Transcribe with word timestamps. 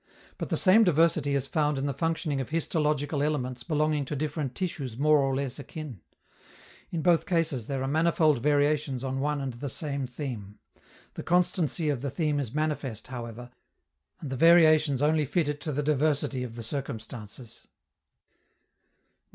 But 0.39 0.49
the 0.49 0.57
same 0.57 0.83
diversity 0.83 1.35
is 1.35 1.45
found 1.45 1.77
in 1.77 1.85
the 1.85 1.93
functioning 1.93 2.41
of 2.41 2.49
histological 2.49 3.21
elements 3.21 3.61
belonging 3.63 4.03
to 4.05 4.15
different 4.15 4.55
tissues 4.55 4.97
more 4.97 5.19
or 5.19 5.35
less 5.35 5.59
akin. 5.59 6.01
In 6.89 7.03
both 7.03 7.27
cases 7.27 7.67
there 7.67 7.83
are 7.83 7.87
manifold 7.87 8.39
variations 8.39 9.03
on 9.03 9.19
one 9.19 9.39
and 9.39 9.53
the 9.53 9.69
same 9.69 10.07
theme. 10.07 10.57
The 11.13 11.21
constancy 11.21 11.89
of 11.89 12.01
the 12.01 12.09
theme 12.09 12.39
is 12.39 12.51
manifest, 12.51 13.05
however, 13.09 13.51
and 14.19 14.31
the 14.31 14.35
variations 14.37 15.03
only 15.03 15.23
fit 15.23 15.47
it 15.47 15.61
to 15.61 15.71
the 15.71 15.83
diversity 15.83 16.41
of 16.43 16.55
the 16.55 16.63
circumstances. 16.63 17.67